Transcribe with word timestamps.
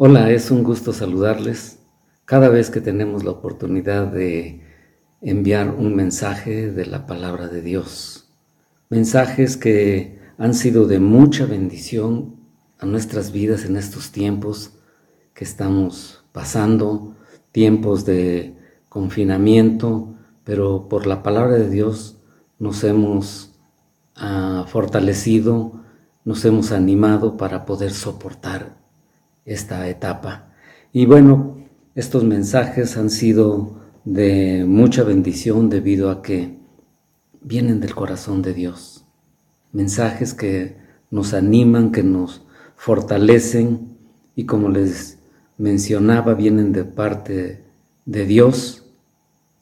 Hola, 0.00 0.30
es 0.30 0.52
un 0.52 0.62
gusto 0.62 0.92
saludarles 0.92 1.80
cada 2.24 2.48
vez 2.48 2.70
que 2.70 2.80
tenemos 2.80 3.24
la 3.24 3.32
oportunidad 3.32 4.06
de 4.06 4.62
enviar 5.20 5.70
un 5.70 5.96
mensaje 5.96 6.70
de 6.70 6.86
la 6.86 7.04
palabra 7.04 7.48
de 7.48 7.62
Dios. 7.62 8.30
Mensajes 8.90 9.56
que 9.56 10.20
han 10.38 10.54
sido 10.54 10.86
de 10.86 11.00
mucha 11.00 11.46
bendición 11.46 12.36
a 12.78 12.86
nuestras 12.86 13.32
vidas 13.32 13.64
en 13.64 13.76
estos 13.76 14.12
tiempos 14.12 14.78
que 15.34 15.42
estamos 15.42 16.24
pasando, 16.30 17.16
tiempos 17.50 18.04
de 18.04 18.56
confinamiento, 18.88 20.14
pero 20.44 20.88
por 20.88 21.08
la 21.08 21.24
palabra 21.24 21.56
de 21.56 21.68
Dios 21.68 22.20
nos 22.60 22.84
hemos 22.84 23.58
ah, 24.14 24.64
fortalecido, 24.68 25.82
nos 26.24 26.44
hemos 26.44 26.70
animado 26.70 27.36
para 27.36 27.66
poder 27.66 27.90
soportar 27.90 28.78
esta 29.48 29.88
etapa. 29.88 30.52
Y 30.92 31.06
bueno, 31.06 31.56
estos 31.94 32.22
mensajes 32.22 32.96
han 32.96 33.10
sido 33.10 33.80
de 34.04 34.64
mucha 34.66 35.02
bendición 35.02 35.68
debido 35.70 36.10
a 36.10 36.22
que 36.22 36.56
vienen 37.40 37.80
del 37.80 37.94
corazón 37.94 38.42
de 38.42 38.54
Dios. 38.54 39.04
Mensajes 39.72 40.34
que 40.34 40.76
nos 41.10 41.34
animan, 41.34 41.92
que 41.92 42.02
nos 42.02 42.42
fortalecen 42.76 43.96
y 44.36 44.44
como 44.44 44.68
les 44.68 45.18
mencionaba, 45.56 46.34
vienen 46.34 46.72
de 46.72 46.84
parte 46.84 47.64
de 48.04 48.26
Dios 48.26 48.84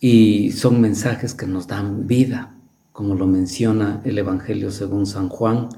y 0.00 0.52
son 0.52 0.80
mensajes 0.80 1.32
que 1.32 1.46
nos 1.46 1.66
dan 1.66 2.06
vida, 2.06 2.54
como 2.92 3.14
lo 3.14 3.26
menciona 3.26 4.00
el 4.04 4.18
Evangelio 4.18 4.70
según 4.70 5.06
San 5.06 5.28
Juan 5.28 5.68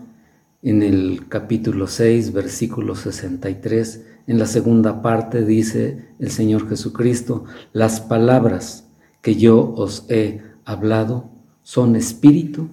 en 0.62 0.82
el 0.82 1.28
capítulo 1.28 1.86
6, 1.86 2.32
versículo 2.32 2.96
63, 2.96 4.04
en 4.26 4.38
la 4.38 4.46
segunda 4.46 5.02
parte 5.02 5.44
dice 5.44 6.08
el 6.18 6.30
Señor 6.30 6.68
Jesucristo, 6.68 7.44
las 7.72 8.00
palabras 8.00 8.88
que 9.22 9.36
yo 9.36 9.72
os 9.74 10.04
he 10.08 10.42
hablado 10.64 11.30
son 11.62 11.96
espíritu 11.96 12.68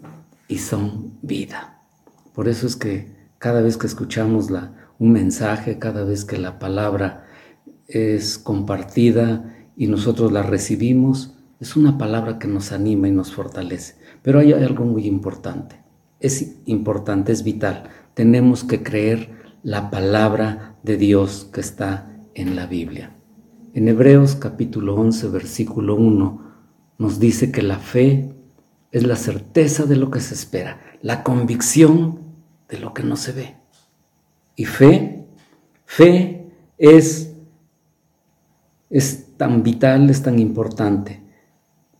y 0.47 0.57
son 0.57 1.13
vida. 1.21 1.79
Por 2.33 2.47
eso 2.47 2.65
es 2.65 2.75
que 2.75 3.13
cada 3.37 3.61
vez 3.61 3.77
que 3.77 3.87
escuchamos 3.87 4.49
un 4.97 5.11
mensaje, 5.11 5.77
cada 5.77 6.03
vez 6.03 6.25
que 6.25 6.37
la 6.37 6.57
palabra 6.57 7.27
es 7.87 8.39
compartida 8.39 9.53
y 9.77 9.87
nosotros 9.87 10.31
la 10.31 10.41
recibimos, 10.41 11.35
es 11.59 11.75
una 11.75 11.97
palabra 11.97 12.39
que 12.39 12.47
nos 12.47 12.71
anima 12.71 13.07
y 13.07 13.11
nos 13.11 13.31
fortalece. 13.31 13.95
Pero 14.23 14.39
hay 14.39 14.53
algo 14.53 14.85
muy 14.85 15.05
importante 15.05 15.84
es 16.19 16.55
importante, 16.65 17.31
es 17.31 17.43
vital. 17.43 17.89
Tenemos 18.13 18.63
que 18.63 18.83
creer 18.83 19.29
la 19.63 19.89
palabra 19.89 20.77
de 20.83 20.97
Dios 20.97 21.49
que 21.51 21.61
está 21.61 22.11
en 22.33 22.55
la 22.55 22.67
Biblia. 22.67 23.15
En 23.73 23.87
Hebreos 23.87 24.35
capítulo 24.35 24.95
11, 24.95 25.27
versículo 25.29 25.95
1, 25.95 26.41
nos 26.97 27.19
dice 27.19 27.51
que 27.51 27.61
la 27.61 27.79
fe 27.79 28.33
es 28.91 29.03
la 29.05 29.15
certeza 29.15 29.85
de 29.85 29.97
lo 29.97 30.09
que 30.11 30.21
se 30.21 30.33
espera, 30.33 30.79
la 31.01 31.23
convicción 31.23 32.21
de 32.69 32.79
lo 32.79 32.93
que 32.93 33.03
no 33.03 33.17
se 33.17 33.33
ve. 33.33 33.55
Y 34.55 34.65
fe, 34.65 35.25
fe 35.85 36.47
es, 36.77 37.33
es 38.89 39.35
tan 39.35 39.63
vital, 39.63 40.09
es 40.09 40.21
tan 40.21 40.39
importante 40.39 41.21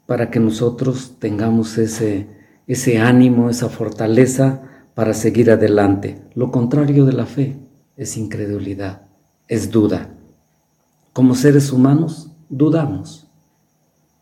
para 0.05 0.29
que 0.29 0.39
nosotros 0.39 1.15
tengamos 1.19 1.77
ese 1.77 2.34
ese 2.67 2.99
ánimo, 2.99 3.49
esa 3.49 3.69
fortaleza 3.69 4.61
para 4.93 5.13
seguir 5.13 5.51
adelante. 5.51 6.21
Lo 6.33 6.51
contrario 6.51 7.05
de 7.05 7.13
la 7.13 7.25
fe 7.25 7.57
es 7.97 8.17
incredulidad, 8.17 9.03
es 9.47 9.71
duda. 9.71 10.09
Como 11.13 11.35
seres 11.35 11.71
humanos, 11.71 12.31
dudamos. 12.49 13.27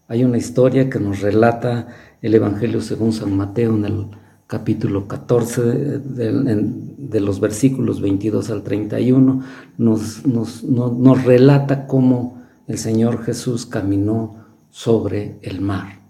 Hay 0.07 0.23
una 0.23 0.37
historia 0.37 0.89
que 0.89 0.99
nos 0.99 1.21
relata 1.21 1.87
el 2.21 2.35
Evangelio 2.35 2.81
según 2.81 3.13
San 3.13 3.35
Mateo 3.35 3.75
en 3.75 3.85
el 3.85 4.07
capítulo 4.47 5.07
14 5.07 5.61
de, 5.63 7.19
los 7.19 7.39
versículos 7.39 8.01
22 8.01 8.51
al 8.51 8.63
31, 8.63 9.41
nos, 9.77 10.25
nos, 10.27 10.63
nos 10.63 11.23
relata 11.23 11.87
cómo 11.87 12.43
el 12.67 12.77
Señor 12.77 13.23
Jesús 13.23 13.65
caminó 13.65 14.45
sobre 14.69 15.39
el 15.41 15.61
mar. 15.61 16.02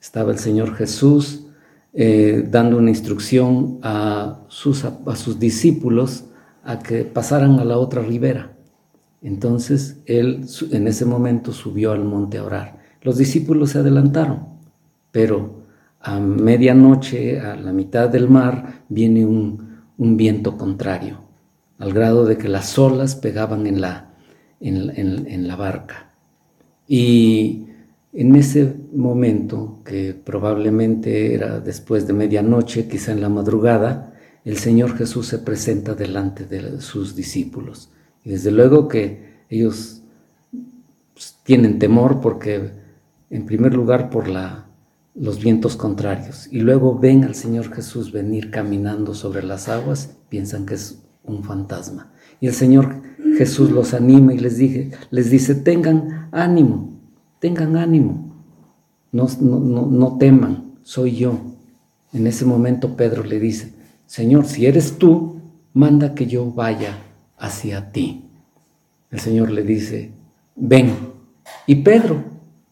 Estaba 0.00 0.32
el 0.32 0.38
Señor 0.38 0.74
Jesús 0.74 1.46
eh, 1.92 2.46
dando 2.48 2.78
una 2.78 2.90
instrucción 2.90 3.78
a 3.82 4.40
sus, 4.48 4.84
a 4.84 5.16
sus 5.16 5.38
discípulos 5.38 6.24
a 6.64 6.78
que 6.78 7.04
pasaran 7.04 7.58
a 7.58 7.64
la 7.64 7.78
otra 7.78 8.02
ribera. 8.02 8.52
Entonces 9.22 9.98
él 10.06 10.46
en 10.70 10.86
ese 10.86 11.04
momento 11.04 11.52
subió 11.52 11.92
al 11.92 12.04
monte 12.04 12.38
a 12.38 12.44
orar. 12.44 12.80
Los 13.02 13.18
discípulos 13.18 13.70
se 13.70 13.78
adelantaron, 13.78 14.46
pero 15.10 15.60
a 16.00 16.18
medianoche, 16.18 17.40
a 17.40 17.56
la 17.56 17.72
mitad 17.72 18.08
del 18.08 18.28
mar, 18.28 18.84
viene 18.88 19.26
un, 19.26 19.70
un 20.00 20.16
viento 20.16 20.56
contrario, 20.56 21.18
al 21.78 21.92
grado 21.92 22.24
de 22.24 22.38
que 22.38 22.48
las 22.48 22.78
olas 22.78 23.16
pegaban 23.16 23.66
en 23.66 23.82
la, 23.82 24.14
en, 24.60 25.46
la 25.46 25.56
barca. 25.56 26.10
Y 26.88 27.66
en 28.12 28.34
ese 28.34 28.74
momento, 28.92 29.80
que 29.84 30.14
probablemente 30.14 31.34
era 31.34 31.60
después 31.60 32.06
de 32.06 32.12
medianoche, 32.12 32.88
quizá 32.88 33.12
en 33.12 33.20
la 33.20 33.28
madrugada, 33.28 34.14
el 34.44 34.56
Señor 34.56 34.96
Jesús 34.96 35.28
se 35.28 35.38
presenta 35.38 35.94
delante 35.94 36.44
de 36.44 36.80
sus 36.80 37.14
discípulos. 37.14 37.90
Y 38.24 38.30
desde 38.30 38.50
luego 38.50 38.88
que 38.88 39.44
ellos 39.48 40.02
pues, 41.12 41.36
tienen 41.44 41.78
temor 41.78 42.20
porque, 42.20 42.72
en 43.30 43.46
primer 43.46 43.74
lugar, 43.74 44.10
por 44.10 44.26
los 45.14 45.42
vientos 45.42 45.76
contrarios. 45.76 46.48
Y 46.50 46.60
luego 46.60 46.98
ven 46.98 47.24
al 47.24 47.34
Señor 47.34 47.72
Jesús 47.72 48.10
venir 48.10 48.50
caminando 48.50 49.14
sobre 49.14 49.42
las 49.44 49.68
aguas, 49.68 50.16
piensan 50.28 50.66
que 50.66 50.74
es 50.74 51.02
un 51.22 51.44
fantasma. 51.44 52.12
Y 52.40 52.48
el 52.48 52.54
Señor 52.54 53.02
Jesús 53.36 53.70
los 53.70 53.94
anima 53.94 54.34
y 54.34 54.38
les, 54.38 54.56
dije, 54.56 54.90
les 55.10 55.30
dice, 55.30 55.54
tengan 55.54 56.28
ánimo, 56.32 56.99
tengan 57.40 57.76
ánimo, 57.76 58.30
no, 59.10 59.26
no, 59.40 60.18
teman, 60.18 60.76
soy 60.82 61.16
yo. 61.16 61.38
En 62.12 62.26
ese 62.26 62.44
momento 62.44 62.96
Pedro 62.96 63.24
le 63.24 63.40
dice, 63.40 63.74
Señor, 64.06 64.46
si 64.46 64.66
eres 64.66 64.98
tú, 64.98 65.40
manda 65.72 66.14
que 66.14 66.26
yo 66.26 66.52
vaya 66.52 66.98
hacia 67.36 67.90
ti. 67.90 68.26
El 69.10 69.18
Señor 69.20 69.50
le 69.50 69.64
dice, 69.64 70.12
ven. 70.54 70.94
Y 71.66 71.76
Pedro 71.76 72.22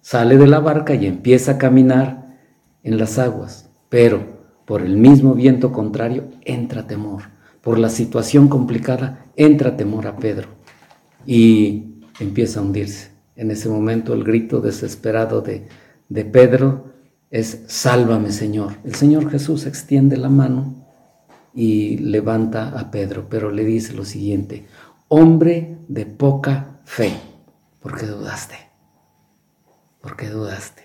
sale 0.00 0.36
de 0.36 0.46
la 0.46 0.60
barca 0.60 0.94
y 0.94 1.06
empieza 1.06 1.52
a 1.52 1.58
caminar 1.58 2.38
en 2.84 2.98
las 2.98 3.18
aguas, 3.18 3.70
pero 3.88 4.38
por 4.64 4.82
el 4.82 4.96
mismo 4.96 5.34
viento 5.34 5.72
contrario 5.72 6.28
entra 6.44 6.86
temor. 6.86 7.22
Por 7.62 7.78
la 7.78 7.88
situación 7.88 8.48
complicada 8.48 9.26
entra 9.34 9.76
temor 9.76 10.06
a 10.06 10.16
Pedro 10.16 10.48
y 11.26 12.02
empieza 12.20 12.60
a 12.60 12.62
hundirse. 12.62 13.17
En 13.38 13.53
ese 13.53 13.69
momento 13.69 14.15
el 14.15 14.25
grito 14.25 14.60
desesperado 14.60 15.43
de, 15.43 15.69
de 16.09 16.25
Pedro 16.25 16.87
es, 17.31 17.62
sálvame 17.69 18.32
Señor. 18.32 18.72
El 18.82 18.97
Señor 18.97 19.31
Jesús 19.31 19.65
extiende 19.65 20.16
la 20.16 20.28
mano 20.28 20.75
y 21.54 21.98
levanta 21.98 22.77
a 22.77 22.91
Pedro, 22.91 23.28
pero 23.31 23.53
le 23.53 23.65
dice 23.65 23.93
lo 23.93 24.04
siguiente, 24.04 24.66
hombre 25.06 25.78
de 25.87 26.04
poca 26.04 26.81
fe, 26.84 27.12
¿por 27.81 27.97
qué 27.97 28.06
dudaste? 28.06 28.56
¿Por 30.01 30.16
qué 30.16 30.30
dudaste? 30.30 30.83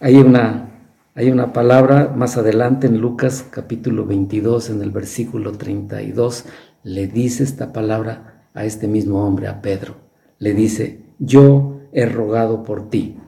Hay 0.00 0.16
una, 0.16 0.68
hay 1.14 1.30
una 1.30 1.54
palabra 1.54 2.12
más 2.14 2.36
adelante 2.36 2.88
en 2.88 3.00
Lucas 3.00 3.42
capítulo 3.48 4.04
22, 4.04 4.68
en 4.68 4.82
el 4.82 4.90
versículo 4.90 5.52
32, 5.52 6.44
le 6.82 7.06
dice 7.06 7.42
esta 7.42 7.72
palabra 7.72 8.48
a 8.52 8.66
este 8.66 8.86
mismo 8.86 9.26
hombre, 9.26 9.48
a 9.48 9.62
Pedro. 9.62 9.96
Le 10.38 10.52
dice, 10.52 11.05
yo 11.18 11.80
he 11.92 12.06
rogado 12.06 12.62
por 12.62 12.90
ti, 12.90 13.18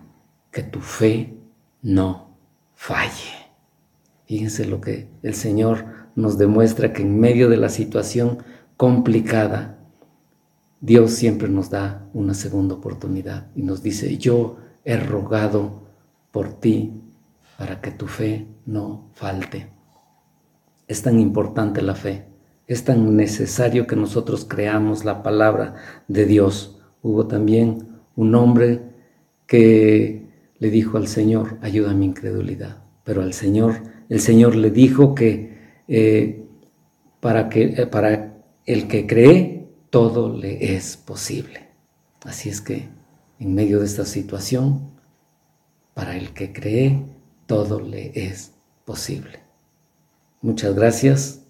que 0.51 0.63
tu 0.63 0.81
fe 0.81 1.37
no 1.83 2.37
falle. 2.75 3.35
Fíjense 4.27 4.67
lo 4.67 4.81
que 4.81 5.09
el 5.23 5.35
Señor 5.35 5.87
nos 6.15 6.37
demuestra 6.37 6.93
que 6.93 7.03
en 7.03 7.19
medio 7.19 7.49
de 7.49 7.57
la 7.57 7.69
situación 7.69 8.39
complicada, 8.77 9.79
Dios 10.81 11.13
siempre 11.13 11.49
nos 11.49 11.71
da 11.71 12.07
una 12.13 12.35
segunda 12.35 12.75
oportunidad 12.75 13.49
y 13.57 13.63
nos 13.63 13.83
dice, 13.83 14.19
yo 14.19 14.59
he 14.85 14.97
rogado 14.97 15.89
por 16.31 16.53
ti 16.53 17.03
para 17.57 17.81
que 17.81 17.91
tu 17.91 18.07
fe 18.07 18.47
no 18.67 19.11
falte. 19.15 19.71
Es 20.87 21.03
tan 21.03 21.19
importante 21.19 21.83
la 21.83 21.95
fe, 21.95 22.27
es 22.67 22.85
tan 22.85 23.17
necesario 23.17 23.87
que 23.87 23.97
nosotros 23.97 24.45
creamos 24.45 25.05
la 25.05 25.23
palabra 25.23 25.75
de 26.07 26.27
Dios 26.27 26.78
hubo 27.09 27.27
también 27.27 27.89
un 28.17 28.35
hombre 28.35 28.83
que 29.47 30.27
le 30.59 30.71
dijo 30.71 30.99
al 30.99 31.09
Señor, 31.09 31.59
ayuda 31.63 31.91
a 31.93 31.95
mi 31.95 32.07
incredulidad. 32.07 32.83
Pero 33.05 33.23
al 33.23 33.33
Señor, 33.33 33.83
el 34.09 34.21
Señor 34.21 34.55
le 34.57 34.71
dijo 34.71 35.15
que, 35.15 35.57
eh, 35.89 36.45
para, 37.21 37.49
que 37.49 37.63
eh, 37.65 37.87
para 37.87 38.43
el 38.67 38.89
que 38.89 39.07
cree, 39.07 39.69
todo 39.91 40.35
le 40.35 40.75
es 40.75 40.97
posible. 40.97 41.69
Así 42.25 42.51
es 42.51 42.61
que 42.61 42.89
en 43.39 43.55
medio 43.55 43.81
de 43.81 43.87
esta 43.87 44.05
situación, 44.05 44.91
para 45.95 46.17
el 46.17 46.35
que 46.35 46.53
cree, 46.53 47.07
todo 47.47 47.81
le 47.81 48.13
es 48.15 48.53
posible. 48.85 49.41
Muchas 50.43 50.75
gracias. 50.75 51.45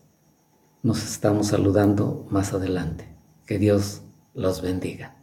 Nos 0.83 1.03
estamos 1.03 1.49
saludando 1.49 2.27
más 2.31 2.53
adelante. 2.53 3.09
Que 3.47 3.59
Dios 3.59 4.03
los 4.35 4.63
bendiga. 4.63 5.18